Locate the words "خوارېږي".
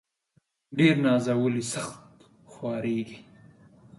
2.51-3.19